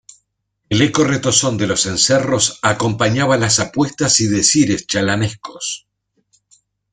[0.69, 5.85] el eco retozón de los cencerros acompañaba las apuestas y decires chalanescos,